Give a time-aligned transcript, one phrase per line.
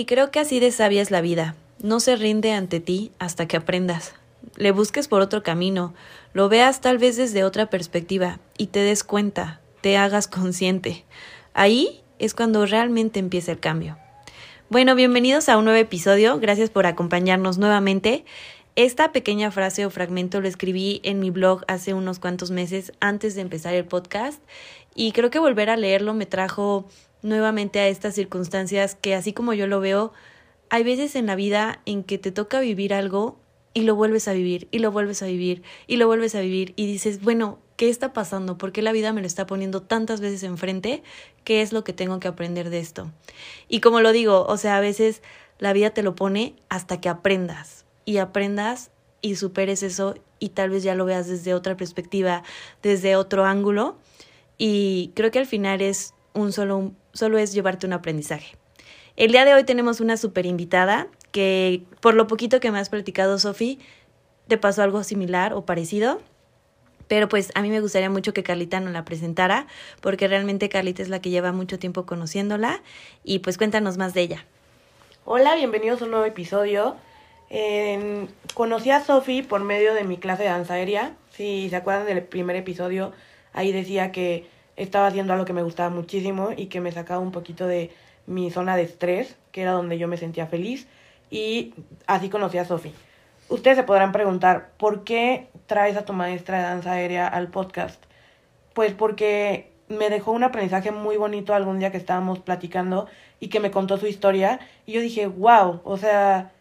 [0.00, 1.56] Y creo que así de sabia es la vida.
[1.82, 4.14] No se rinde ante ti hasta que aprendas.
[4.56, 5.92] Le busques por otro camino,
[6.32, 11.04] lo veas tal vez desde otra perspectiva y te des cuenta, te hagas consciente.
[11.52, 13.98] Ahí es cuando realmente empieza el cambio.
[14.70, 16.40] Bueno, bienvenidos a un nuevo episodio.
[16.40, 18.24] Gracias por acompañarnos nuevamente.
[18.76, 23.34] Esta pequeña frase o fragmento lo escribí en mi blog hace unos cuantos meses antes
[23.34, 24.42] de empezar el podcast
[24.94, 26.88] y creo que volver a leerlo me trajo
[27.22, 30.12] nuevamente a estas circunstancias que así como yo lo veo,
[30.68, 33.38] hay veces en la vida en que te toca vivir algo
[33.74, 36.72] y lo vuelves a vivir y lo vuelves a vivir y lo vuelves a vivir
[36.76, 38.58] y dices, bueno, ¿qué está pasando?
[38.58, 41.02] ¿Por qué la vida me lo está poniendo tantas veces enfrente?
[41.44, 43.10] ¿Qué es lo que tengo que aprender de esto?
[43.68, 45.22] Y como lo digo, o sea, a veces
[45.58, 48.90] la vida te lo pone hasta que aprendas y aprendas
[49.22, 52.42] y superes eso y tal vez ya lo veas desde otra perspectiva,
[52.82, 53.98] desde otro ángulo
[54.58, 58.56] y creo que al final es un solo, solo es llevarte un aprendizaje.
[59.16, 62.88] El día de hoy tenemos una super invitada que por lo poquito que me has
[62.88, 63.78] platicado, Sofi,
[64.48, 66.20] te pasó algo similar o parecido.
[67.08, 69.66] Pero pues a mí me gustaría mucho que Carlita nos la presentara,
[70.00, 72.82] porque realmente Carlita es la que lleva mucho tiempo conociéndola.
[73.24, 74.46] Y pues cuéntanos más de ella.
[75.24, 76.96] Hola, bienvenidos a un nuevo episodio.
[78.54, 81.16] conocí a Sofi por medio de mi clase de danza aérea.
[81.30, 83.12] Si se acuerdan del primer episodio,
[83.52, 87.32] ahí decía que estaba haciendo algo que me gustaba muchísimo y que me sacaba un
[87.32, 87.90] poquito de
[88.26, 90.86] mi zona de estrés, que era donde yo me sentía feliz,
[91.30, 91.74] y
[92.06, 92.92] así conocí a Sofi.
[93.48, 98.02] Ustedes se podrán preguntar, ¿por qué traes a tu maestra de danza aérea al podcast?
[98.74, 103.08] Pues porque me dejó un aprendizaje muy bonito algún día que estábamos platicando
[103.40, 106.52] y que me contó su historia y yo dije, wow, o sea,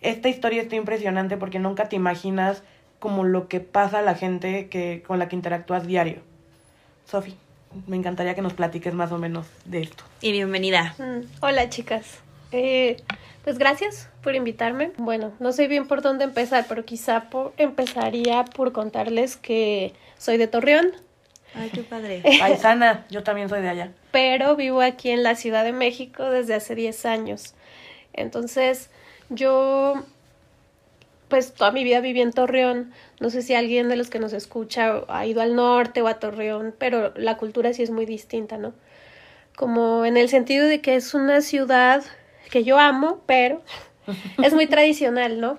[0.00, 2.62] esta historia está impresionante porque nunca te imaginas
[2.98, 6.22] como lo que pasa a la gente que, con la que interactúas diario.
[7.04, 7.36] Sofi
[7.86, 10.04] me encantaría que nos platiques más o menos de esto.
[10.20, 10.94] Y bienvenida.
[10.98, 12.20] Mm, hola chicas.
[12.52, 12.96] Eh,
[13.44, 14.92] pues gracias por invitarme.
[14.96, 20.36] Bueno, no sé bien por dónde empezar, pero quizá por, empezaría por contarles que soy
[20.36, 20.92] de Torreón.
[21.54, 22.22] Ay, qué padre.
[22.38, 23.92] Paisana, yo también soy de allá.
[24.10, 27.54] Pero vivo aquí en la Ciudad de México desde hace 10 años.
[28.12, 28.90] Entonces,
[29.30, 30.04] yo
[31.28, 32.92] pues toda mi vida viví en Torreón.
[33.20, 36.18] No sé si alguien de los que nos escucha ha ido al norte o a
[36.18, 38.72] Torreón, pero la cultura sí es muy distinta, ¿no?
[39.56, 42.02] Como en el sentido de que es una ciudad
[42.50, 43.62] que yo amo, pero
[44.42, 45.58] es muy tradicional, ¿no?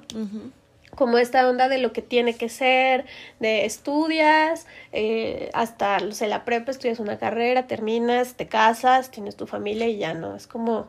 [0.96, 3.06] Como esta onda de lo que tiene que ser,
[3.40, 9.36] de estudias, eh, hasta, no sé, la prepa, estudias una carrera, terminas, te casas, tienes
[9.36, 10.88] tu familia y ya no, es como,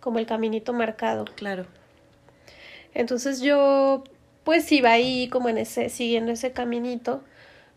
[0.00, 1.24] como el caminito marcado.
[1.36, 1.66] Claro.
[2.94, 4.04] Entonces yo
[4.48, 7.22] pues iba ahí como en ese, siguiendo ese caminito.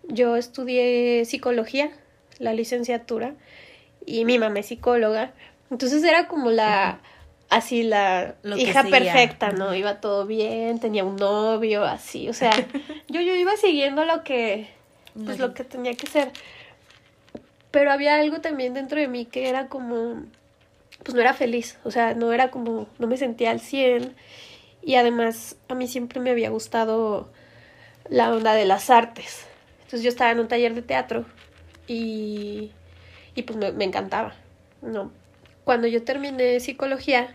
[0.07, 1.91] Yo estudié psicología,
[2.39, 3.33] la licenciatura,
[4.05, 5.33] y mi mamá es psicóloga.
[5.69, 7.01] Entonces era como la,
[7.49, 9.75] así la hija perfecta, ¿no?
[9.75, 12.51] Iba todo bien, tenía un novio, así, o sea,
[13.09, 14.69] yo, yo iba siguiendo lo que,
[15.25, 16.31] pues lo que tenía que ser.
[17.71, 20.23] Pero había algo también dentro de mí que era como,
[21.03, 24.15] pues no era feliz, o sea, no era como, no me sentía al 100
[24.83, 27.31] y además a mí siempre me había gustado
[28.09, 29.45] la onda de las artes.
[29.83, 31.25] Entonces yo estaba en un taller de teatro
[31.87, 32.71] y,
[33.35, 34.35] y pues me, encantaba,
[34.81, 35.11] ¿no?
[35.63, 37.33] Cuando yo terminé psicología,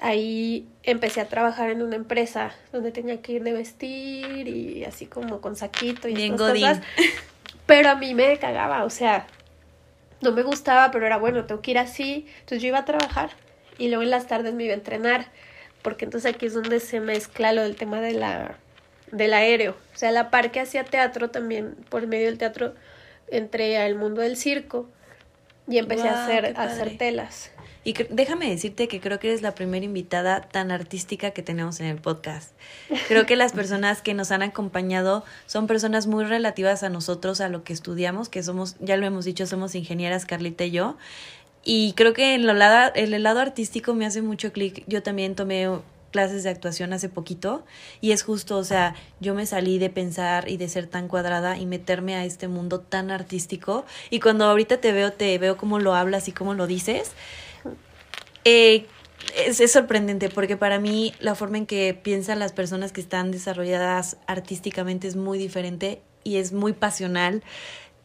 [0.00, 5.06] ahí empecé a trabajar en una empresa donde tenía que ir de vestir y así
[5.06, 6.80] como con saquito y Bien cosas.
[7.66, 9.26] Pero a mí me cagaba, o sea,
[10.20, 12.26] no me gustaba, pero era bueno, tengo que ir así.
[12.40, 13.30] Entonces yo iba a trabajar
[13.78, 15.26] y luego en las tardes me iba a entrenar
[15.84, 18.56] porque entonces aquí es donde se mezcla lo del tema de la,
[19.12, 19.76] del aéreo.
[19.94, 22.74] O sea, la par que hacía teatro también, por medio del teatro,
[23.28, 24.88] entré al mundo del circo
[25.68, 27.50] y empecé a, hacer, a hacer telas.
[27.84, 31.86] Y déjame decirte que creo que eres la primera invitada tan artística que tenemos en
[31.86, 32.52] el podcast.
[33.08, 37.50] Creo que las personas que nos han acompañado son personas muy relativas a nosotros, a
[37.50, 40.96] lo que estudiamos, que somos, ya lo hemos dicho, somos ingenieras, Carlita y yo.
[41.64, 44.84] Y creo que en, lo lado, el lado artístico me hace mucho clic.
[44.86, 45.68] Yo también tomé
[46.14, 47.64] clases de actuación hace poquito
[48.00, 51.58] y es justo, o sea, yo me salí de pensar y de ser tan cuadrada
[51.58, 55.80] y meterme a este mundo tan artístico y cuando ahorita te veo, te veo cómo
[55.80, 57.10] lo hablas y cómo lo dices,
[58.44, 58.86] eh,
[59.36, 63.32] es, es, sorprendente porque para mí la forma en que piensan las personas que están
[63.32, 67.42] desarrolladas artísticamente es muy diferente y es muy pasional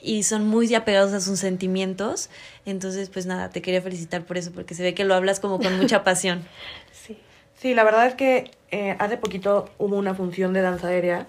[0.02, 2.30] y son muy apegados a sus sentimientos.
[2.66, 5.62] Entonces, pues nada, te quería felicitar por eso, porque se ve que lo hablas como
[5.62, 6.48] con mucha pasión.
[6.92, 7.18] sí.
[7.58, 11.28] Sí, la verdad es que eh, hace poquito hubo una función de danza aérea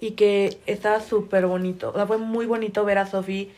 [0.00, 1.90] y que estaba súper bonito.
[1.90, 3.52] O sea, fue muy bonito ver a Sofi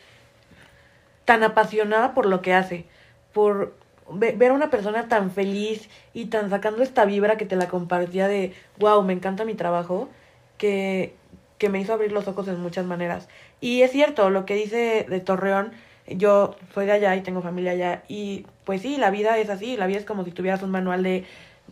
[1.25, 2.85] tan apasionada por lo que hace.
[3.33, 3.73] Por,
[4.11, 7.67] ve- ver a una persona tan feliz y tan sacando esta vibra que te la
[7.67, 10.09] compartía de, wow, me encanta mi trabajo,
[10.57, 11.15] que,
[11.61, 13.29] que me hizo abrir los ojos en muchas maneras.
[13.59, 15.73] Y es cierto, lo que dice de Torreón,
[16.07, 19.77] yo soy de allá y tengo familia allá, y pues sí, la vida es así,
[19.77, 21.23] la vida es como si tuvieras un manual de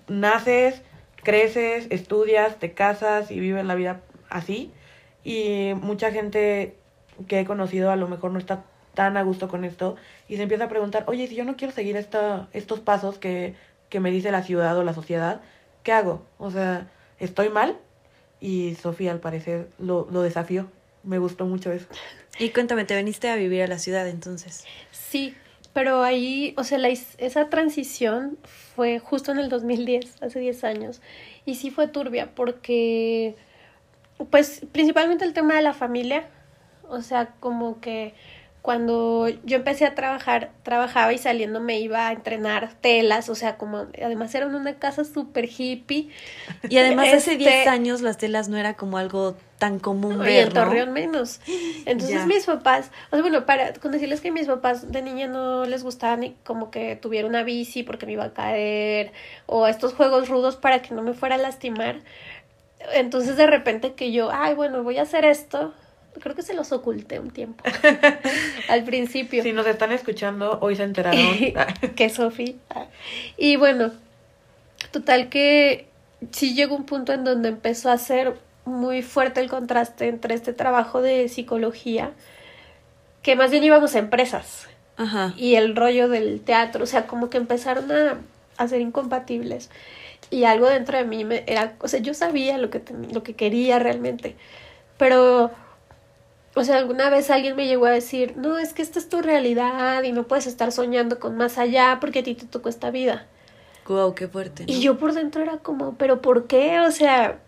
[0.08, 0.84] naces,
[1.24, 4.72] creces, estudias, te casas y vives la vida así.
[5.24, 6.76] Y mucha gente
[7.28, 9.96] que he conocido a lo mejor no está tan a gusto con esto
[10.28, 13.56] y se empieza a preguntar, oye, si yo no quiero seguir esta, estos pasos que,
[13.90, 15.42] que me dice la ciudad o la sociedad,
[15.82, 16.28] ¿qué hago?
[16.38, 17.80] O sea, ¿estoy mal?
[18.42, 20.70] Y Sofía al parecer lo, lo desafió.
[21.04, 21.88] Me gustó mucho eso.
[22.38, 24.66] Y cuéntame, ¿te veniste a vivir a la ciudad entonces?
[24.92, 25.36] Sí,
[25.74, 28.38] pero ahí, o sea, la, esa transición
[28.76, 31.02] fue justo en el 2010, hace 10 años.
[31.46, 33.36] Y sí fue turbia porque,
[34.30, 36.28] pues, principalmente el tema de la familia.
[36.88, 38.14] O sea, como que
[38.70, 43.58] cuando yo empecé a trabajar, trabajaba y saliendo me iba a entrenar telas, o sea,
[43.58, 46.10] como además era una casa súper hippie.
[46.70, 50.24] Y además hace Este- 10 años las telas no era como algo tan común No,
[50.24, 50.54] ver, y en ¿no?
[50.54, 51.42] Torreón menos.
[51.88, 52.26] Entonces Ya.
[52.28, 55.82] mis papás, o sea, bueno, para con decirles que mis papás de niña no les
[55.82, 59.14] gustaba ni como que tuviera una bici porque me iba a caer
[59.48, 62.02] o estos juegos rudos para que no me fuera a lastimar.
[62.94, 65.74] Entonces de repente que yo, ay, bueno, voy a hacer esto.
[66.22, 67.64] Creo que se los oculté un tiempo
[68.70, 69.42] al principio.
[69.44, 71.22] Si nos están escuchando, hoy se enteraron.
[71.96, 72.58] que Sofi.
[73.38, 73.92] Y bueno,
[74.92, 75.88] total que
[76.32, 78.36] sí llegó un punto en donde empezó a ser
[78.66, 82.12] muy fuerte el contraste entre este trabajo de psicología,
[83.22, 84.68] que más bien íbamos a empresas,
[84.98, 85.34] Ajá.
[85.38, 88.18] y el rollo del teatro, o sea, como que empezaron a,
[88.58, 89.70] a ser incompatibles.
[90.32, 93.24] Y algo dentro de mí me era, o sea, yo sabía lo que, ten- lo
[93.24, 94.36] que quería realmente,
[94.98, 95.50] pero,
[96.56, 99.22] o sea, alguna vez alguien me llegó a decir, no, es que esta es tu
[99.22, 102.92] realidad y no puedes estar soñando con más allá porque a ti te tocó esta
[102.92, 103.28] vida.
[103.88, 104.66] Wow, qué fuerte.
[104.66, 104.72] ¿no?
[104.74, 106.80] Y yo por dentro era como, pero ¿por qué?
[106.82, 107.40] O sea,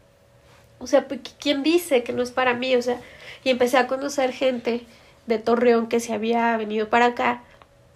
[0.79, 2.75] o sea, ¿qui- ¿quién dice que no es para mí?
[2.75, 2.99] O sea,
[3.43, 4.81] y empecé a conocer gente
[5.27, 7.43] de Torreón que se había venido para acá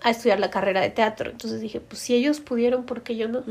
[0.01, 1.31] a estudiar la carrera de teatro.
[1.31, 3.43] Entonces dije, pues si ellos pudieron, ¿por qué yo no?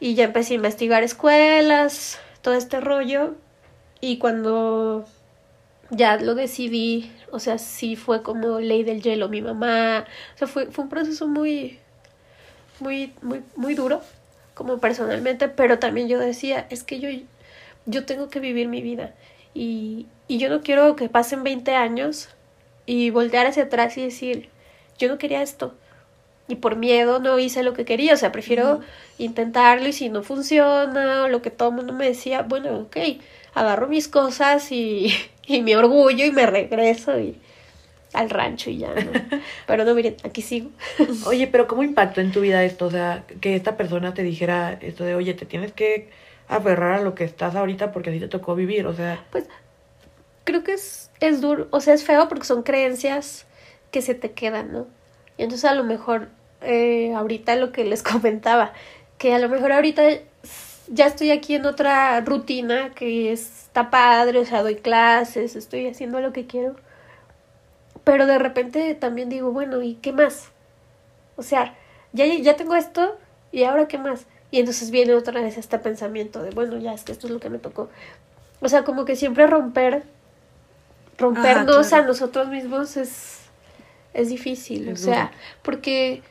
[0.00, 3.34] Y ya empecé a investigar escuelas, todo este rollo.
[4.02, 5.06] Y cuando
[5.90, 10.06] ya lo decidí, o sea, sí fue como ley del hielo mi mamá.
[10.34, 11.78] O sea, fue, fue un proceso muy,
[12.80, 14.02] muy, muy, muy duro,
[14.54, 17.08] como personalmente, pero también yo decía, es que yo,
[17.86, 19.14] yo tengo que vivir mi vida.
[19.54, 22.28] Y, y yo no quiero que pasen 20 años
[22.86, 24.48] y voltear hacia atrás y decir,
[24.98, 25.74] yo no quería esto.
[26.48, 28.80] Y por miedo no hice lo que quería, o sea, prefiero
[29.18, 32.96] intentarlo y si no funciona, o lo que todo el mundo me decía, bueno, ok,
[33.54, 35.12] agarro mis cosas y,
[35.48, 37.36] y mi orgullo y me regreso y
[38.12, 39.10] al rancho y ya, ¿no?
[39.66, 40.70] Pero no, miren, aquí sigo.
[41.26, 42.86] Oye, pero ¿cómo impactó en tu vida esto?
[42.86, 46.08] O sea, que esta persona te dijera esto de, oye, te tienes que
[46.48, 48.86] aferrar a lo que estás ahorita porque así te tocó vivir.
[48.86, 49.46] O sea, Pues
[50.44, 53.46] creo que es, es duro, o sea, es feo porque son creencias
[53.90, 54.86] que se te quedan, ¿no?
[55.36, 56.28] Y entonces a lo mejor,
[56.62, 58.72] eh, ahorita lo que les comentaba,
[59.18, 60.02] que a lo mejor ahorita
[60.90, 66.20] ya estoy aquí en otra rutina que está padre, o sea, doy clases, estoy haciendo
[66.20, 66.76] lo que quiero,
[68.04, 70.48] pero de repente también digo, bueno, ¿y qué más?
[71.36, 71.74] O sea,
[72.12, 73.16] ya, ya tengo esto
[73.52, 74.26] y ahora qué más.
[74.50, 77.38] Y entonces viene otra vez este pensamiento de, bueno, ya es que esto es lo
[77.38, 77.90] que me tocó.
[78.60, 80.04] O sea, como que siempre romper,
[81.18, 82.04] rompernos claro.
[82.04, 83.40] a nosotros mismos es,
[84.14, 84.88] es difícil.
[84.88, 85.36] Es o sea, duro.
[85.62, 86.22] porque,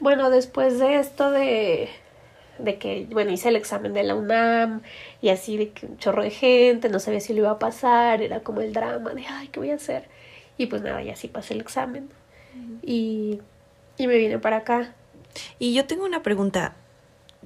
[0.00, 1.90] bueno, después de esto de,
[2.58, 4.82] de que, bueno, hice el examen de la UNAM
[5.20, 8.22] y así de que un chorro de gente, no sabía si lo iba a pasar,
[8.22, 10.08] era como el drama de, ay, ¿qué voy a hacer?
[10.58, 12.08] Y pues nada, ya sí pasé el examen.
[12.82, 13.40] Y,
[13.98, 14.94] y me vine para acá.
[15.58, 16.74] Y yo tengo una pregunta.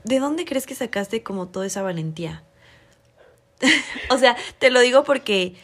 [0.05, 2.43] ¿De dónde crees que sacaste como toda esa valentía?
[4.11, 5.55] o sea, te lo digo porque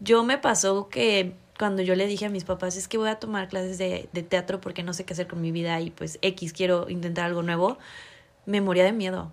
[0.00, 3.18] yo me pasó que cuando yo le dije a mis papás es que voy a
[3.18, 6.18] tomar clases de, de teatro porque no sé qué hacer con mi vida y pues
[6.22, 7.78] X, quiero intentar algo nuevo,
[8.48, 9.32] me moría de miedo.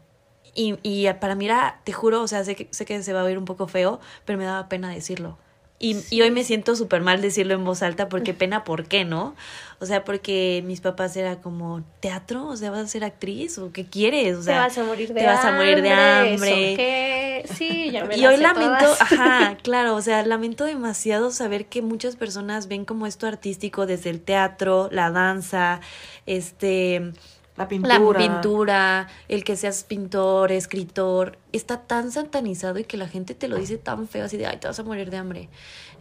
[0.53, 3.21] Y, y para mí era, te juro, o sea, sé que, sé que se va
[3.21, 5.37] a oír un poco feo, pero me daba pena decirlo.
[5.77, 9.03] Y, y hoy me siento súper mal decirlo en voz alta porque pena, ¿por qué
[9.03, 9.35] no?
[9.79, 12.47] O sea, porque mis papás era como, ¿teatro?
[12.47, 13.57] O sea, ¿vas a ser actriz?
[13.57, 14.37] ¿O qué quieres?
[14.37, 16.71] O sea, te vas a morir de te vas a morir de hambre.
[16.71, 17.45] ¿eso qué?
[17.53, 19.01] Sí, ya me y hoy lamento, todas.
[19.01, 24.11] ajá, claro, o sea, lamento demasiado saber que muchas personas ven como esto artístico desde
[24.11, 25.81] el teatro, la danza,
[26.25, 27.11] este,
[27.57, 28.19] La pintura.
[28.19, 33.47] La pintura, el que seas pintor, escritor, está tan satanizado y que la gente te
[33.47, 35.47] lo dice tan feo, así de, ay, te vas a morir de hambre.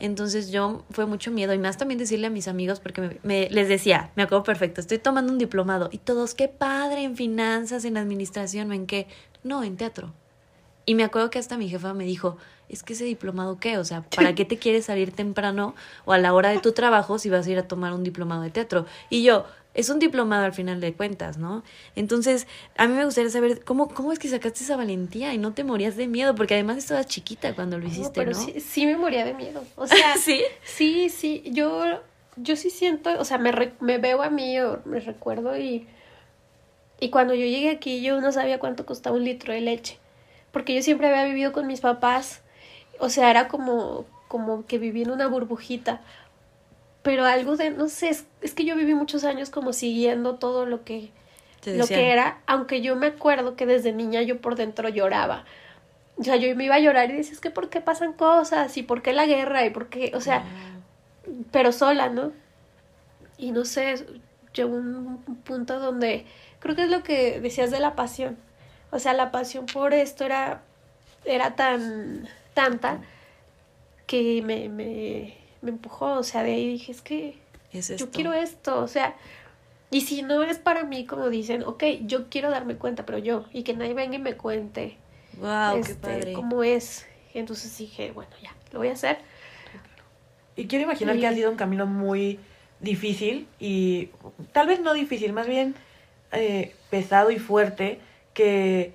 [0.00, 3.49] Entonces yo fue mucho miedo y más también decirle a mis amigos, porque me, me-
[3.50, 7.84] les decía, me acuerdo perfecto, estoy tomando un diplomado y todos, qué padre, en finanzas,
[7.84, 9.06] en administración, ¿en qué?
[9.44, 10.12] No, en teatro.
[10.87, 12.37] Y me acuerdo que hasta mi jefa me dijo,
[12.68, 16.18] es que ese diplomado qué, o sea, ¿para qué te quieres salir temprano o a
[16.18, 18.84] la hora de tu trabajo si vas a ir a tomar un diplomado de teatro?
[19.08, 21.62] Y yo, es un diplomado al final de cuentas, ¿no?
[21.97, 25.52] Entonces, a mí me gustaría saber cómo, cómo es que sacaste esa valentía y no
[25.52, 28.38] te morías de miedo, porque además estabas chiquita cuando lo No, hiciste, pero ¿no?
[28.38, 29.64] sí, sí me moría de miedo.
[29.76, 30.43] O sea, ¿Sí?
[30.64, 32.00] sí, sí, yo,
[32.37, 35.87] yo sí siento, o sea, me, re- me veo a mí o me recuerdo y,
[37.00, 39.99] y cuando yo llegué aquí yo no sabía cuánto costaba un litro de leche,
[40.52, 42.40] porque yo siempre había vivido con mis papás,
[43.00, 46.00] o sea, era como, como que viví en una burbujita,
[47.04, 50.64] pero algo de, no sé, es, es que yo viví muchos años como siguiendo todo
[50.64, 51.11] lo que,
[51.66, 55.44] lo que era, aunque yo me acuerdo que desde niña yo por dentro lloraba.
[56.16, 58.75] O sea, yo me iba a llorar y decía, es que ¿por qué pasan cosas?
[58.78, 59.66] ¿Y por qué la guerra?
[59.66, 60.12] ¿Y por qué?
[60.14, 60.44] O sea,
[61.52, 62.32] pero sola, ¿no?
[63.37, 64.06] Y no sé,
[64.54, 66.25] llegó un punto donde
[66.58, 68.38] creo que es lo que decías de la pasión.
[68.90, 70.62] O sea, la pasión por esto era,
[71.26, 73.00] era tan tanta
[74.06, 76.12] que me, me, me empujó.
[76.14, 77.38] O sea, de ahí dije, es que
[77.73, 79.16] Es yo quiero esto, o sea,
[79.90, 83.47] y si no es para mí, como dicen, ok, yo quiero darme cuenta, pero yo,
[83.52, 84.97] y que nadie venga y me cuente
[85.38, 86.33] Wow, qué este, padre.
[86.33, 87.06] cómo es.
[87.33, 89.18] Entonces dije, bueno, ya, lo voy a hacer.
[90.56, 92.38] Y quiero imaginar Y- que ha sido un camino muy
[92.80, 94.11] difícil y
[94.52, 95.75] tal vez no difícil, más bien
[96.33, 97.99] eh, pesado y fuerte,
[98.35, 98.92] que,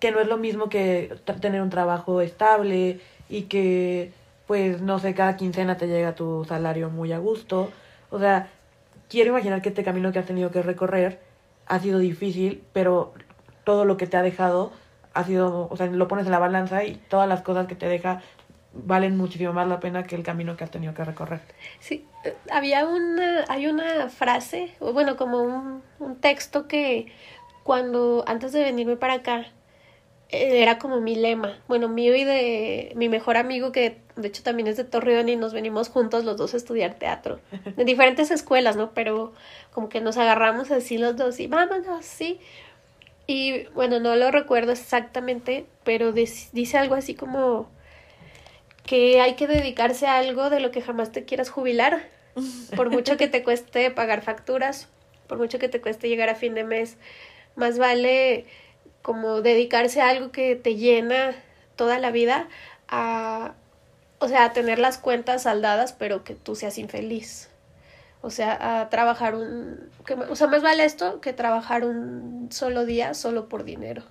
[0.00, 4.12] que no es lo mismo que tener un trabajo estable y que,
[4.46, 7.70] pues, no sé, cada quincena te llega tu salario muy a gusto.
[8.10, 8.48] O sea,
[9.08, 11.20] quiero imaginar que este camino que has tenido que recorrer
[11.66, 13.14] ha sido difícil, pero
[13.64, 14.72] todo lo que te ha dejado
[15.14, 17.88] ha sido, o sea, lo pones en la balanza y todas las cosas que te
[17.88, 18.20] deja
[18.74, 21.40] valen muchísimo más la pena que el camino que has tenido que recorrer.
[21.78, 27.06] Sí, eh, había una, hay una frase, bueno, como un, un texto que
[27.62, 29.46] cuando, antes de venirme para acá,
[30.30, 34.68] era como mi lema, bueno, mío y de mi mejor amigo que de hecho también
[34.68, 37.40] es de Torreón y nos venimos juntos los dos a estudiar teatro,
[37.76, 38.90] en diferentes escuelas, ¿no?
[38.92, 39.32] Pero
[39.72, 42.40] como que nos agarramos así los dos y vámonos, sí.
[43.26, 47.70] Y bueno, no lo recuerdo exactamente, pero dice algo así como
[48.84, 52.06] que hay que dedicarse a algo de lo que jamás te quieras jubilar,
[52.76, 54.88] por mucho que te cueste pagar facturas,
[55.26, 56.98] por mucho que te cueste llegar a fin de mes,
[57.56, 58.44] más vale
[59.04, 61.34] como dedicarse a algo que te llena
[61.76, 62.48] toda la vida
[62.88, 63.52] a,
[64.18, 67.50] o sea, a tener las cuentas saldadas, pero que tú seas infeliz.
[68.22, 72.86] O sea, a trabajar un, que, o sea, más vale esto que trabajar un solo
[72.86, 74.02] día solo por dinero.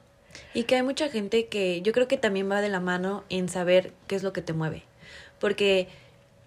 [0.54, 3.50] Y que hay mucha gente que yo creo que también va de la mano en
[3.50, 4.84] saber qué es lo que te mueve.
[5.40, 5.88] Porque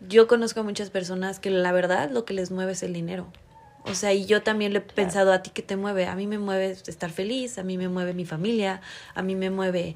[0.07, 3.27] yo conozco a muchas personas que la verdad lo que les mueve es el dinero.
[3.87, 6.07] O sea, y yo también le he pensado a ti que te mueve.
[6.07, 8.81] A mí me mueve estar feliz, a mí me mueve mi familia,
[9.15, 9.95] a mí me mueve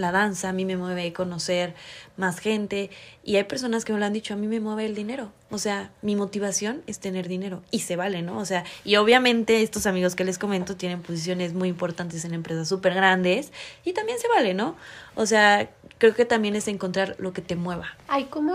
[0.00, 1.74] la danza, a mí me mueve conocer
[2.16, 2.90] más gente.
[3.22, 5.30] Y hay personas que me lo han dicho, a mí me mueve el dinero.
[5.50, 7.62] O sea, mi motivación es tener dinero.
[7.70, 8.38] Y se vale, ¿no?
[8.38, 12.68] O sea, y obviamente estos amigos que les comento tienen posiciones muy importantes en empresas
[12.68, 13.52] súper grandes.
[13.84, 14.76] Y también se vale, ¿no?
[15.14, 17.88] O sea, creo que también es encontrar lo que te mueva.
[18.08, 18.54] Hay como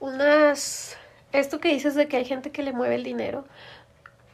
[0.00, 0.96] unas...
[1.32, 3.46] Esto que dices de que hay gente que le mueve el dinero.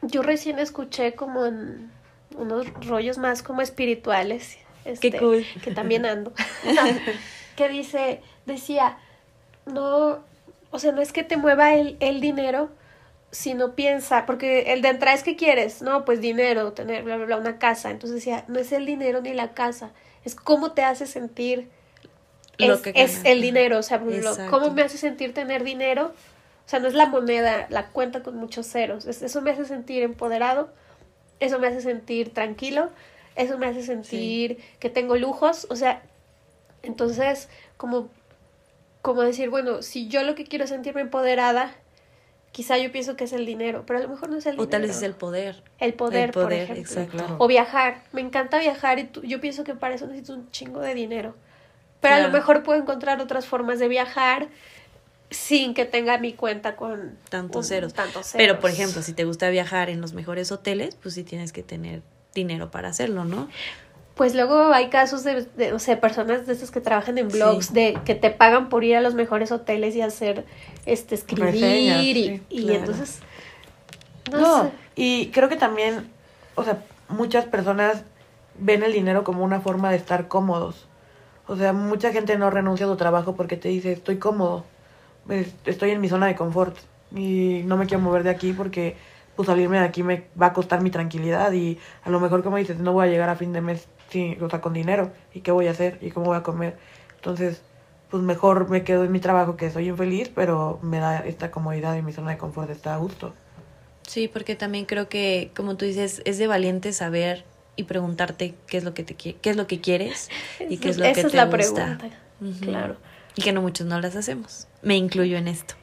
[0.01, 1.91] Yo recién escuché como en
[2.37, 4.57] unos rollos más como espirituales.
[4.85, 5.45] este, cool.
[5.63, 6.33] Que también ando.
[7.55, 8.97] que dice, decía,
[9.65, 10.19] no,
[10.71, 12.69] o sea, no es que te mueva el, el dinero,
[13.31, 17.25] sino piensa, porque el de entrada es que quieres, no, pues dinero, tener, bla, bla,
[17.25, 17.91] bla, una casa.
[17.91, 19.91] Entonces decía, no es el dinero ni la casa,
[20.25, 21.69] es cómo te hace sentir
[22.57, 23.25] Lo es, que es ganas.
[23.25, 24.49] el dinero, o sea, Exacto.
[24.49, 26.13] cómo me hace sentir tener dinero,
[26.69, 29.65] o sea, no es la moneda, la cuenta con muchos ceros, es- eso me hace
[29.65, 30.69] sentir empoderado,
[31.39, 32.91] eso me hace sentir tranquilo,
[33.35, 36.03] eso me hace sentir que tengo lujos, o sea,
[36.83, 38.09] entonces, como,
[39.01, 41.71] como decir, bueno, si yo lo que quiero es sentirme empoderada,
[42.51, 44.65] quizá yo pienso que es el dinero, pero a lo mejor no es el O
[44.65, 44.69] dinero.
[44.69, 45.63] tal vez es el poder.
[45.79, 47.01] El poder, El por poder, ejemplo.
[47.01, 47.35] exacto.
[47.39, 48.03] O viajar.
[48.11, 51.33] Me encanta viajar y tú- yo pienso que para eso necesito un chingo de dinero.
[51.99, 54.47] Pero a lo mejor puedo encontrar otras formas de viajar
[55.29, 57.93] sin que tenga mi cuenta con Tantos ceros.
[58.35, 61.61] Pero, por ejemplo, si te gusta viajar en los mejores hoteles, pues sí tienes que
[61.63, 62.01] tener
[62.33, 63.47] dinero para hacerlo, ¿no?
[64.15, 67.67] Pues luego hay casos de, de, o sea, personas de esas que trabajan en blogs,
[67.67, 67.73] Sí.
[67.73, 70.45] de que te pagan por ir a los mejores hoteles y hacer,
[70.85, 72.79] este, escribir Reseñas, y, sí, y claro.
[72.79, 73.19] entonces,
[74.31, 74.71] no, No, sé.
[74.95, 76.09] y creo que también,
[76.55, 78.03] o sea, muchas personas
[78.57, 80.85] ven el dinero como una forma de estar cómodos.
[81.47, 84.65] O sea, mucha gente no renuncia a su trabajo porque te dice, estoy cómodo,
[85.65, 86.75] estoy en mi zona de confort
[87.15, 88.95] y no me quiero mover de aquí porque
[89.35, 92.57] pues salirme de aquí me va a costar mi tranquilidad y a lo mejor como
[92.57, 95.41] dices, no voy a llegar a fin de mes sin, o sea, con dinero y
[95.41, 96.77] qué voy a hacer y cómo voy a comer.
[97.15, 97.61] Entonces,
[98.09, 101.95] pues mejor me quedo en mi trabajo que soy infeliz, pero me da esta comodidad
[101.95, 103.33] y mi zona de confort está a gusto.
[104.07, 107.45] Sí, porque también creo que, como tú dices, es de valiente saber
[107.75, 110.29] y preguntarte qué es lo que te qué es lo que quieres
[110.67, 111.97] y qué es lo Esa que es te la gusta.
[111.97, 112.17] pregunta.
[112.61, 112.97] Claro.
[113.35, 114.67] Y que no muchos no las hacemos.
[114.81, 115.75] Me incluyo en esto.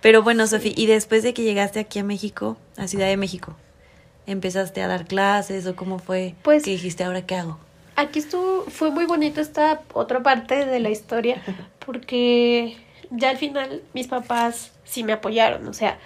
[0.00, 3.54] Pero bueno, Sofi, y después de que llegaste aquí a México, a Ciudad de México,
[4.26, 7.58] ¿empezaste a dar clases o cómo fue Pues- que dijiste ahora qué hago?
[7.96, 11.42] Aquí estuvo, fue muy bonito esta otra parte de la historia,
[11.86, 12.76] porque
[13.10, 15.98] ya al final mis papás sí me apoyaron, o sea,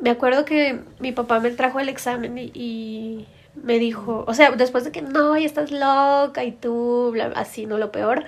[0.00, 3.26] me acuerdo que mi papá me trajo el examen y, y
[3.60, 7.66] me dijo, o sea, después de que no, ya estás loca y tú, bla, así,
[7.66, 8.24] no lo peor,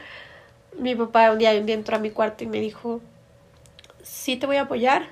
[0.78, 3.00] mi papá un día, un día entró a mi cuarto y me dijo,
[4.02, 5.06] sí te voy a apoyar,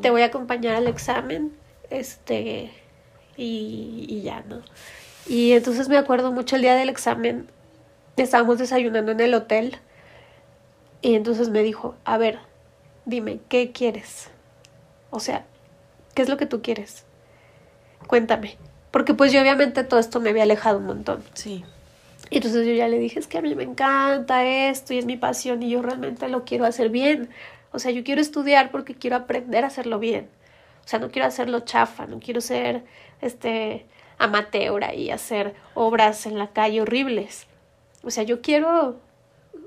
[0.00, 1.52] te voy a acompañar al examen,
[1.90, 2.70] este,
[3.36, 4.62] y, y ya, ¿no?
[5.26, 7.48] Y entonces me acuerdo mucho el día del examen,
[8.16, 9.78] estábamos desayunando en el hotel,
[11.02, 12.38] y entonces me dijo, a ver,
[13.04, 14.28] dime, ¿qué quieres?
[15.10, 15.44] O sea,
[16.14, 17.04] ¿qué es lo que tú quieres?
[18.06, 18.56] Cuéntame.
[18.90, 21.22] Porque pues yo obviamente todo esto me había alejado un montón.
[21.34, 21.64] Sí.
[22.30, 25.04] Y entonces yo ya le dije, es que a mí me encanta esto y es
[25.06, 27.30] mi pasión y yo realmente lo quiero hacer bien.
[27.72, 30.28] O sea, yo quiero estudiar porque quiero aprender a hacerlo bien.
[30.84, 32.84] O sea, no quiero hacerlo chafa, no quiero ser
[33.20, 33.86] este
[34.18, 37.46] amateur y hacer obras en la calle horribles.
[38.02, 38.98] O sea, yo quiero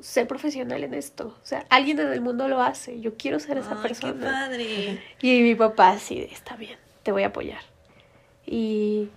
[0.02, 1.36] ser profesional en esto.
[1.42, 3.00] O sea, alguien en el mundo lo hace.
[3.02, 4.14] Yo quiero ser esa Ay, persona.
[4.14, 5.04] qué padre.
[5.22, 7.62] Y mi papá, sí, está bien, te voy a apoyar.
[8.46, 9.10] Y,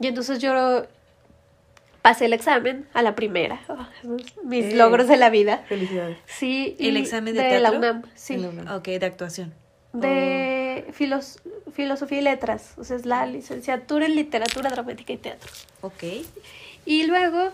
[0.00, 0.84] y entonces yo
[2.02, 3.60] pasé el examen a la primera.
[3.68, 4.76] Oh, esos mis Eh.
[4.76, 5.64] logros de la vida.
[5.68, 6.18] Felicidades.
[6.26, 6.76] Sí.
[6.78, 7.78] ¿El y examen de la teatro?
[7.78, 8.36] UNAM, sí.
[8.36, 8.76] La UNAM.
[8.76, 9.52] Ok, de actuación.
[9.92, 11.40] De filos-
[11.72, 12.74] filosofía y letras.
[12.76, 15.50] O sea, es la licenciatura en literatura dramática y teatro.
[15.80, 16.04] Ok.
[16.86, 17.50] Y luego,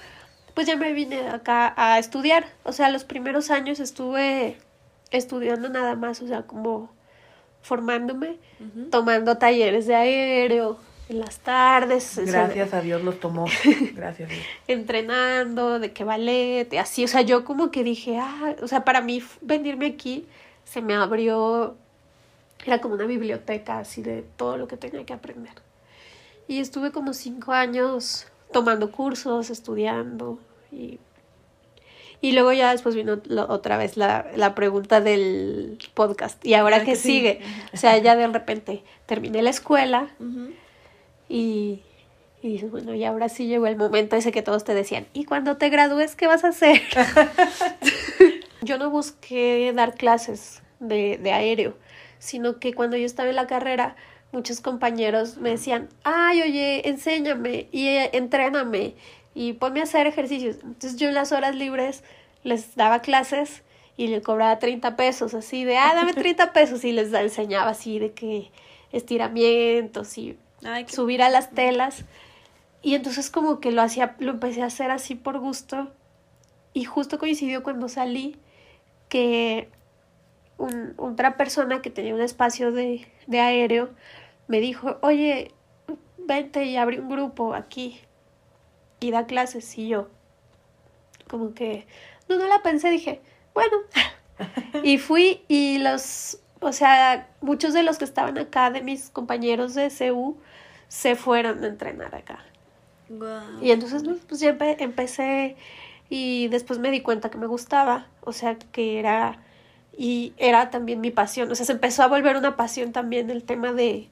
[0.54, 2.46] pues ya me vine acá a estudiar.
[2.64, 4.56] O sea, los primeros años estuve
[5.10, 6.92] estudiando nada más, o sea, como
[7.62, 8.36] formándome,
[8.90, 13.44] tomando talleres de aéreo en las tardes, o sea, Gracias a Dios los tomó.
[13.94, 14.28] Gracias.
[14.28, 14.40] Dios.
[14.68, 19.00] entrenando, de que ballet, así, o sea, yo como que dije, ah, o sea, para
[19.00, 20.26] mí venirme aquí
[20.64, 21.76] se me abrió,
[22.64, 25.52] era como una biblioteca así de todo lo que tenía que aprender.
[26.48, 30.38] Y estuve como cinco años tomando cursos, estudiando
[30.72, 30.98] y,
[32.20, 36.44] y luego ya después vino lo- otra vez la, la pregunta del podcast.
[36.46, 37.02] ¿Y ahora Ah, qué que sí.
[37.02, 37.40] sigue?
[37.72, 40.50] O sea, ya de repente terminé la escuela Ujú.
[41.28, 41.82] Y,
[42.42, 45.24] y dices, bueno, y ahora sí llegó el momento ese que todos te decían, ¿y
[45.24, 46.82] cuando te gradúes qué vas a hacer?
[48.62, 51.76] yo no busqué dar clases de, de aéreo,
[52.18, 53.96] sino que cuando yo estaba en la carrera,
[54.32, 58.94] muchos compañeros me decían, ay, oye, enséñame y eh, entréname
[59.34, 60.56] y ponme a hacer ejercicios.
[60.62, 62.02] Entonces yo en las horas libres
[62.42, 63.62] les daba clases
[63.96, 67.98] y le cobraba 30 pesos, así de, ah, dame 30 pesos y les enseñaba así
[67.98, 68.50] de que
[68.92, 72.04] estiramientos y Ay, qué- subir a las telas.
[72.82, 75.90] Y entonces como que lo hacía, lo empecé a hacer así por gusto.
[76.72, 78.36] Y justo coincidió cuando salí
[79.08, 79.68] que
[80.58, 83.90] un- otra persona que tenía un espacio de, de aéreo
[84.48, 85.52] me dijo, oye,
[86.18, 88.00] vente y abre un grupo aquí
[89.00, 89.76] y da clases.
[89.78, 90.08] Y yo,
[91.28, 91.86] como que,
[92.28, 93.20] no, no la pensé, dije,
[93.54, 93.76] bueno.
[94.82, 99.74] y fui y los, o sea, muchos de los que estaban acá, de mis compañeros
[99.74, 100.38] de CU,
[100.88, 102.44] se fueron a entrenar acá.
[103.60, 105.56] Y entonces, pues ya empe- empecé
[106.10, 109.42] y después me di cuenta que me gustaba, o sea, que era,
[109.96, 113.44] y era también mi pasión, o sea, se empezó a volver una pasión también el
[113.44, 114.08] tema de,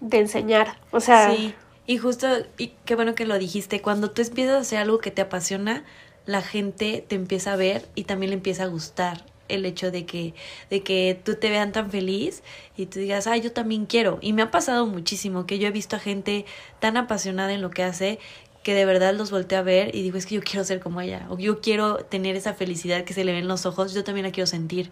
[0.00, 2.26] de enseñar, o sea, Sí, y justo,
[2.58, 5.84] y qué bueno que lo dijiste, cuando tú empiezas a hacer algo que te apasiona,
[6.26, 10.06] la gente te empieza a ver y también le empieza a gustar el hecho de
[10.06, 10.34] que,
[10.70, 12.42] de que tú te vean tan feliz
[12.76, 14.18] y tú digas, ay, yo también quiero.
[14.20, 16.44] Y me ha pasado muchísimo que yo he visto a gente
[16.80, 18.18] tan apasionada en lo que hace
[18.66, 21.00] que de verdad los volteo a ver y digo, es que yo quiero ser como
[21.00, 24.02] ella, o yo quiero tener esa felicidad que se le ve en los ojos, yo
[24.02, 24.90] también la quiero sentir.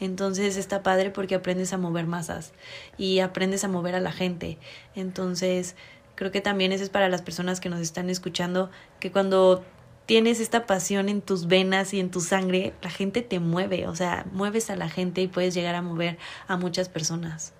[0.00, 2.52] Entonces está padre porque aprendes a mover masas
[2.98, 4.58] y aprendes a mover a la gente.
[4.96, 5.76] Entonces
[6.16, 9.64] creo que también eso es para las personas que nos están escuchando, que cuando
[10.12, 13.94] tienes esta pasión en tus venas y en tu sangre, la gente te mueve, o
[13.94, 17.54] sea, mueves a la gente y puedes llegar a mover a muchas personas.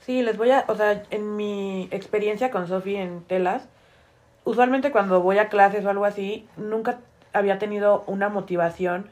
[0.00, 3.68] Sí, les voy a, o sea, en mi experiencia con Sofi en telas,
[4.44, 6.98] usualmente cuando voy a clases o algo así, nunca
[7.32, 9.08] había tenido una motivación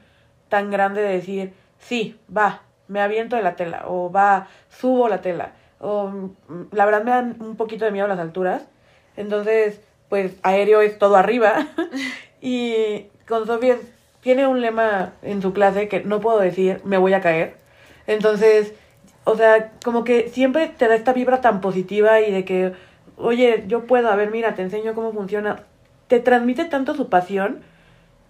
[0.50, 5.22] tan grande de decir, sí, va, me aviento de la tela, o va, subo la
[5.22, 8.66] tela, o mm, la verdad me dan un poquito de miedo las alturas,
[9.16, 11.68] entonces, pues aéreo es todo arriba,
[12.46, 13.76] y con Sofía
[14.20, 17.56] tiene un lema en su clase que no puedo decir, me voy a caer,
[18.06, 18.72] entonces,
[19.24, 22.72] o sea, como que siempre te da esta vibra tan positiva y de que,
[23.16, 25.64] oye, yo puedo, a ver, mira, te enseño cómo funciona,
[26.06, 27.62] te transmite tanto su pasión,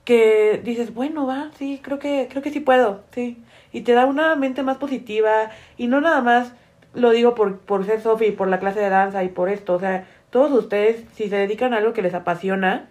[0.04, 3.36] que dices, bueno, va, sí, creo que, creo que sí puedo, sí.
[3.70, 6.54] Y te da una mente más positiva y no nada más
[6.94, 9.78] lo digo por, por ser Sofi, por la clase de danza y por esto, o
[9.78, 12.88] sea, todos ustedes, si se dedican a algo que les apasiona,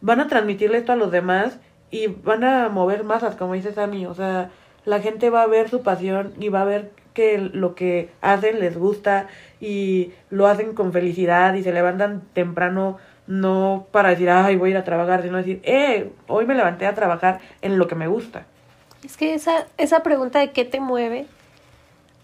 [0.00, 1.58] van a transmitirle esto a los demás
[1.90, 4.50] y van a mover masas, como dice Sammy, o sea,
[4.84, 8.60] la gente va a ver su pasión y va a ver que lo que hacen
[8.60, 9.26] les gusta
[9.60, 14.72] y lo hacen con felicidad y se levantan temprano no para decir, ay, voy a
[14.72, 18.08] ir a trabajar, sino decir, eh, hoy me levanté a trabajar en lo que me
[18.08, 18.46] gusta.
[19.04, 21.26] Es que esa, esa pregunta de qué te mueve,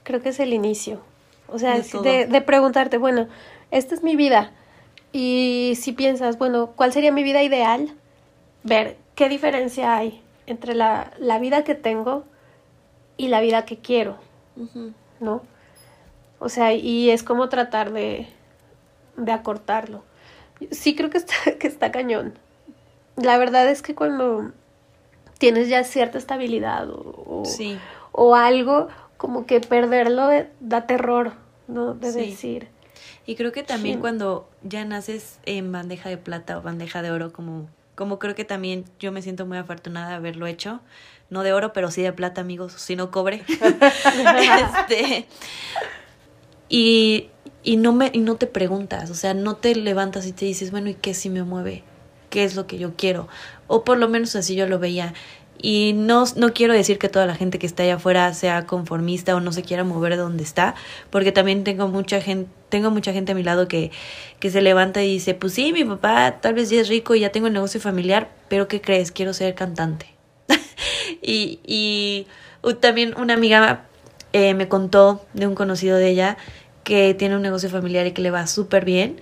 [0.02, 1.00] creo que es el inicio.
[1.48, 3.28] O sea, de, de, preguntarte, bueno,
[3.70, 4.50] esta es mi vida.
[5.16, 7.94] Y si piensas, bueno, ¿cuál sería mi vida ideal?
[8.62, 12.24] Ver qué diferencia hay entre la, la vida que tengo
[13.16, 14.18] y la vida que quiero,
[15.20, 15.42] ¿no?
[16.38, 18.28] O sea, y es como tratar de,
[19.16, 20.02] de acortarlo
[20.70, 22.34] sí creo que está, que está cañón.
[23.16, 24.52] La verdad es que cuando
[25.38, 27.42] tienes ya cierta estabilidad o,
[28.12, 30.28] o algo, como que perderlo
[30.60, 31.32] da terror,
[31.68, 31.94] ¿no?
[31.94, 32.68] De decir.
[33.26, 37.32] Y creo que también cuando ya naces en bandeja de plata o bandeja de oro,
[37.32, 40.80] como, como creo que también yo me siento muy afortunada de haberlo hecho.
[41.28, 43.42] No de oro, pero sí de plata, amigos, si no cobre.
[44.88, 45.26] este,
[46.68, 47.30] y
[47.66, 50.70] y no me y no te preguntas, o sea, no te levantas y te dices,
[50.70, 51.82] bueno, ¿y qué si me mueve?
[52.30, 53.26] ¿Qué es lo que yo quiero?
[53.66, 55.14] O por lo menos así yo lo veía.
[55.60, 59.34] Y no, no quiero decir que toda la gente que está allá afuera sea conformista
[59.34, 60.74] o no se quiera mover de donde está,
[61.10, 63.90] porque también tengo mucha gente, tengo mucha gente a mi lado que,
[64.38, 67.20] que se levanta y dice, pues sí, mi papá tal vez ya es rico y
[67.20, 69.12] ya tengo el negocio familiar, pero ¿qué crees?
[69.12, 70.06] Quiero ser cantante.
[71.22, 72.26] y, y
[72.80, 73.86] también una amiga
[74.32, 76.36] eh, me contó de un conocido de ella
[76.84, 79.20] que tiene un negocio familiar y que le va súper bien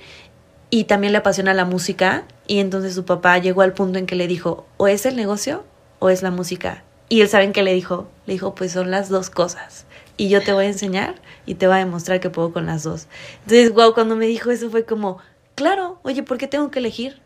[0.71, 4.17] y también le apasiona la música y entonces su papá llegó al punto en que
[4.17, 5.65] le dijo, o es el negocio
[6.05, 6.85] o es la música.
[7.09, 9.87] Y él saben qué le dijo, le dijo, pues son las dos cosas.
[10.19, 11.15] Y yo te voy a enseñar
[11.47, 13.09] y te voy a demostrar que puedo con las dos.
[13.45, 15.17] Entonces, wow, cuando me dijo eso fue como,
[15.55, 17.23] claro, oye, ¿por qué tengo que elegir?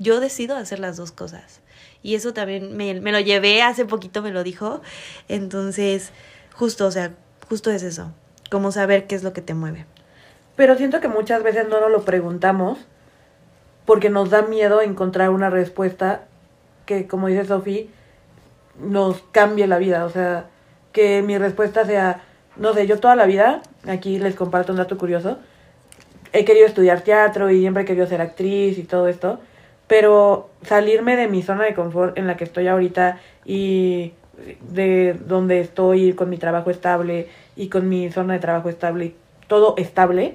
[0.00, 1.60] Yo decido hacer las dos cosas.
[2.02, 4.82] Y eso también me, me lo llevé, hace poquito me lo dijo.
[5.28, 6.10] Entonces,
[6.52, 7.14] justo, o sea,
[7.48, 8.12] justo es eso
[8.50, 9.86] como saber qué es lo que te mueve.
[10.56, 12.78] Pero siento que muchas veces no nos lo preguntamos
[13.84, 16.24] porque nos da miedo encontrar una respuesta
[16.86, 17.84] que, como dice Sofía,
[18.80, 20.04] nos cambie la vida.
[20.04, 20.46] O sea,
[20.92, 22.22] que mi respuesta sea,
[22.56, 25.38] no sé, yo toda la vida, aquí les comparto un dato curioso,
[26.32, 29.40] he querido estudiar teatro y siempre he querido ser actriz y todo esto,
[29.86, 34.14] pero salirme de mi zona de confort en la que estoy ahorita y
[34.72, 39.14] de donde estoy con mi trabajo estable y con mi zona de trabajo estable
[39.46, 40.34] todo estable,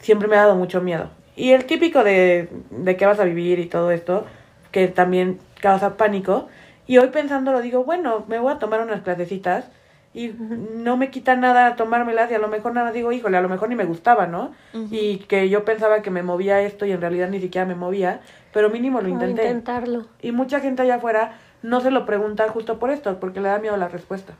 [0.00, 1.08] siempre me ha dado mucho miedo.
[1.36, 4.24] Y el típico de, de qué vas a vivir y todo esto,
[4.70, 6.48] que también causa pánico.
[6.88, 9.66] Y hoy pensándolo digo, bueno, me voy a tomar unas clasecitas
[10.14, 13.48] y no me quita nada tomármelas y a lo mejor nada digo, híjole, a lo
[13.48, 14.52] mejor ni me gustaba, ¿no?
[14.90, 18.22] Y que yo pensaba que me movía esto y en realidad ni siquiera me movía,
[18.52, 19.44] pero mínimo lo intenté.
[19.44, 20.06] intentarlo.
[20.22, 23.58] Y mucha gente allá afuera no se lo pregunta justo por esto, porque le da
[23.58, 24.34] miedo la respuesta.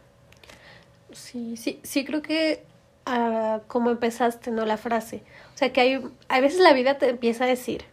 [1.13, 2.65] Sí, sí, sí creo que
[3.07, 4.65] uh, como empezaste, ¿no?
[4.65, 5.23] La frase.
[5.55, 7.85] O sea que hay, a veces la vida te empieza a decir,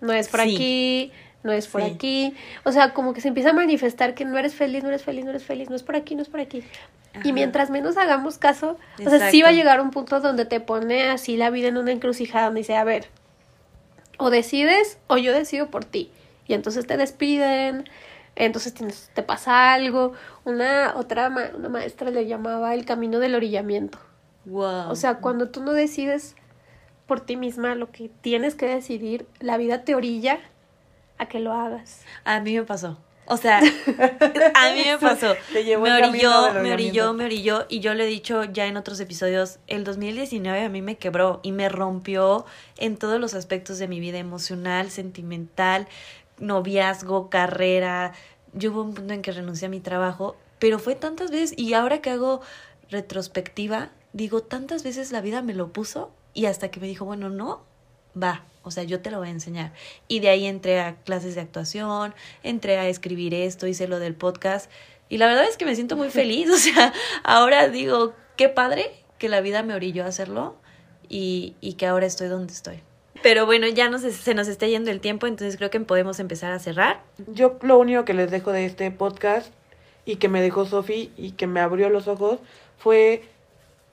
[0.00, 2.34] no es por aquí, no es por aquí.
[2.64, 5.24] O sea, como que se empieza a manifestar que no eres feliz, no eres feliz,
[5.24, 6.62] no eres feliz, no es por aquí, no es por aquí.
[7.24, 10.60] Y mientras menos hagamos caso, o sea, sí va a llegar un punto donde te
[10.60, 13.08] pone así la vida en una encrucijada donde dice, a ver,
[14.16, 16.10] o decides o yo decido por ti.
[16.46, 17.84] Y entonces te despiden,
[18.36, 18.74] entonces
[19.12, 20.12] te pasa algo.
[20.44, 23.98] Una otra una maestra le llamaba el camino del orillamiento.
[24.44, 24.90] Wow.
[24.90, 26.36] O sea, cuando tú no decides
[27.06, 30.38] por ti misma lo que tienes que decidir, la vida te orilla
[31.20, 32.02] a que lo hagas.
[32.24, 32.96] A mí me pasó.
[33.26, 35.34] O sea, a mí me pasó.
[35.52, 37.66] me orilló, me orilló, me orilló.
[37.68, 41.38] Y yo le he dicho ya en otros episodios, el 2019 a mí me quebró
[41.42, 42.46] y me rompió
[42.78, 45.86] en todos los aspectos de mi vida emocional, sentimental,
[46.38, 48.14] noviazgo, carrera.
[48.54, 51.74] Yo hubo un punto en que renuncié a mi trabajo, pero fue tantas veces y
[51.74, 52.40] ahora que hago
[52.88, 57.28] retrospectiva, digo, tantas veces la vida me lo puso y hasta que me dijo, bueno,
[57.28, 57.62] no,
[58.20, 59.72] va, o sea, yo te lo voy a enseñar.
[60.08, 64.14] Y de ahí entré a clases de actuación, entré a escribir esto, hice lo del
[64.14, 64.70] podcast.
[65.08, 66.92] Y la verdad es que me siento muy feliz, o sea,
[67.24, 70.56] ahora digo, qué padre que la vida me orilló a hacerlo
[71.08, 72.80] y, y que ahora estoy donde estoy.
[73.22, 76.52] Pero bueno, ya nos, se nos está yendo el tiempo, entonces creo que podemos empezar
[76.52, 77.02] a cerrar.
[77.26, 79.52] Yo lo único que les dejo de este podcast
[80.06, 82.38] y que me dejó Sofi y que me abrió los ojos
[82.78, 83.22] fue,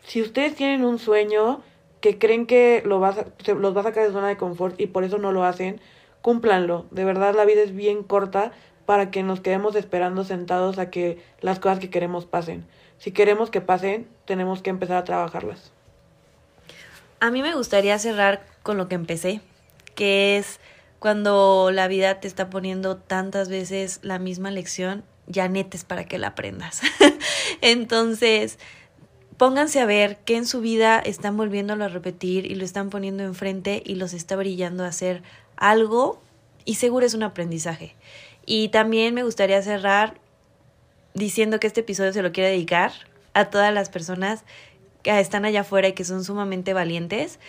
[0.05, 1.61] si ustedes tienen un sueño
[2.01, 4.87] que creen que lo va a, los va a sacar de zona de confort y
[4.87, 5.81] por eso no lo hacen,
[6.21, 6.85] cúmplanlo.
[6.91, 8.51] De verdad la vida es bien corta
[8.85, 12.65] para que nos quedemos esperando sentados a que las cosas que queremos pasen.
[12.97, 15.71] Si queremos que pasen, tenemos que empezar a trabajarlas.
[17.19, 19.41] A mí me gustaría cerrar con lo que empecé,
[19.95, 20.59] que es
[20.99, 26.17] cuando la vida te está poniendo tantas veces la misma lección, ya netes para que
[26.17, 26.81] la aprendas.
[27.61, 28.59] Entonces,
[29.37, 33.23] pónganse a ver qué en su vida están volviéndolo a repetir y lo están poniendo
[33.23, 35.23] enfrente y los está brillando a hacer
[35.55, 36.19] algo
[36.65, 37.95] y seguro es un aprendizaje.
[38.45, 40.15] Y también me gustaría cerrar
[41.13, 42.91] diciendo que este episodio se lo quiero dedicar
[43.33, 44.43] a todas las personas
[45.03, 47.39] que están allá afuera y que son sumamente valientes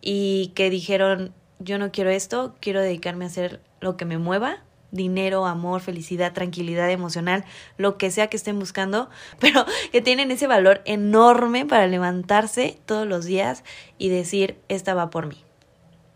[0.00, 4.62] y que dijeron, yo no quiero esto, quiero dedicarme a hacer lo que me mueva,
[4.94, 7.44] dinero, amor, felicidad, tranquilidad emocional,
[7.76, 13.06] lo que sea que estén buscando, pero que tienen ese valor enorme para levantarse todos
[13.06, 13.64] los días
[13.98, 15.42] y decir, esta va por mí.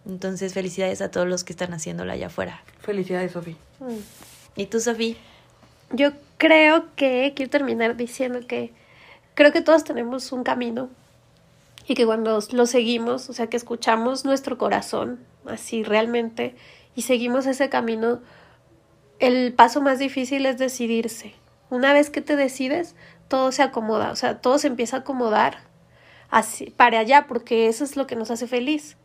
[0.07, 2.63] Entonces, felicidades a todos los que están haciéndolo allá afuera.
[2.81, 3.57] Felicidades, Sofi.
[4.57, 5.19] ¿Y tú, Sofi?
[5.93, 8.73] Yo creo que quiero terminar diciendo que
[9.35, 10.89] creo que todos tenemos un camino
[11.87, 16.55] y que cuando lo seguimos, o sea, que escuchamos nuestro corazón así realmente
[16.95, 18.21] y seguimos ese camino,
[19.19, 21.35] el paso más difícil es decidirse.
[21.71, 22.95] Una vez que te decides,
[23.29, 25.59] todo se acomoda, o sea, todo se empieza a acomodar
[26.31, 28.97] así, para allá, porque eso es lo que nos hace feliz.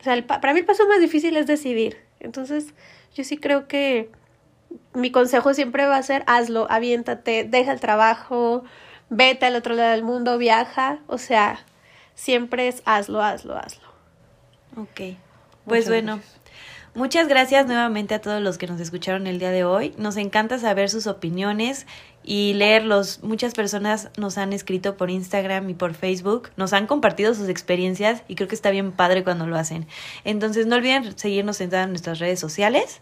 [0.00, 1.98] O sea, para mí el paso más difícil es decidir.
[2.20, 2.74] Entonces,
[3.14, 4.10] yo sí creo que
[4.92, 8.64] mi consejo siempre va a ser hazlo, aviéntate, deja el trabajo,
[9.08, 11.64] vete al otro lado del mundo, viaja, o sea,
[12.14, 13.88] siempre es hazlo, hazlo, hazlo.
[14.76, 15.16] Ok,
[15.66, 16.20] pues bueno.
[16.96, 19.92] Muchas gracias nuevamente a todos los que nos escucharon el día de hoy.
[19.98, 21.88] Nos encanta saber sus opiniones
[22.22, 23.20] y leerlos.
[23.24, 28.22] Muchas personas nos han escrito por Instagram y por Facebook, nos han compartido sus experiencias
[28.28, 29.88] y creo que está bien padre cuando lo hacen.
[30.22, 33.00] Entonces no olviden seguirnos en todas nuestras redes sociales.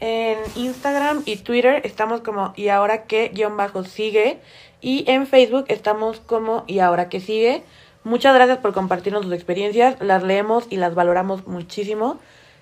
[0.00, 4.38] En Instagram y Twitter estamos como y ahora que guion bajo sigue
[4.82, 7.62] y en Facebook estamos como y ahora que sigue.
[8.04, 12.18] Muchas gracias por compartirnos sus experiencias, las leemos y las valoramos muchísimo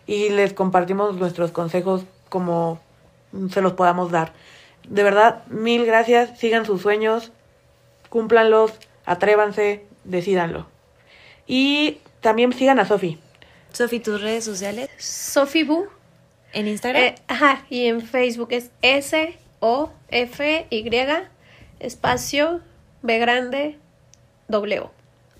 [0.06, 2.80] y les compartimos nuestros consejos como
[3.50, 4.32] se los podamos dar.
[4.88, 7.32] De verdad, mil gracias, sigan sus sueños,
[8.08, 8.72] cúmplanlos,
[9.04, 10.66] atrévanse, decídanlo.
[11.46, 13.18] Y también sigan a Sofi.
[13.72, 14.88] Sofi, tus redes sociales.
[14.98, 15.86] Sofi Bu.
[16.52, 17.02] En Instagram.
[17.02, 19.30] Eh, ajá, y en Facebook es S-O-F-Y,
[21.80, 22.60] espacio,
[23.02, 23.78] B grande,
[24.48, 24.84] W.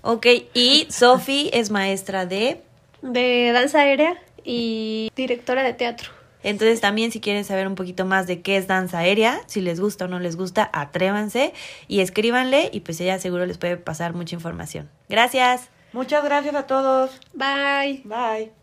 [0.01, 2.61] Ok, y Sofi es maestra de...
[3.01, 6.09] De danza aérea y directora de teatro.
[6.43, 9.79] Entonces también si quieren saber un poquito más de qué es danza aérea, si les
[9.79, 11.53] gusta o no les gusta, atrévanse
[11.87, 14.89] y escríbanle y pues ella seguro les puede pasar mucha información.
[15.09, 15.69] Gracias.
[15.93, 17.19] Muchas gracias a todos.
[17.33, 18.01] Bye.
[18.05, 18.56] Bye.